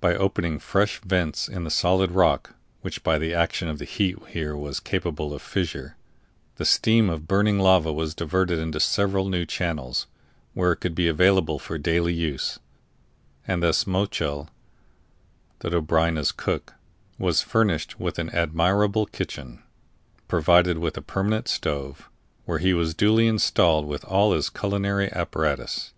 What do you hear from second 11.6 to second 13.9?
daily use; and thus